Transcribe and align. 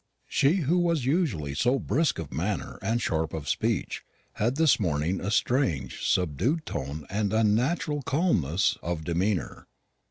She 0.27 0.53
who 0.65 0.79
was 0.79 1.05
usually 1.05 1.53
so 1.53 1.77
brisk 1.77 2.17
of 2.17 2.33
manner 2.33 2.79
and 2.81 2.99
sharp 2.99 3.35
of 3.35 3.47
speech, 3.47 4.03
had 4.41 4.55
this 4.55 4.79
morning 4.79 5.21
a 5.21 5.29
strange 5.29 6.03
subdued 6.03 6.65
tone 6.65 7.05
and 7.07 7.31
an 7.31 7.39
unnatural 7.41 8.01
calmness 8.01 8.79
of 8.81 9.03
demeanour. 9.03 9.67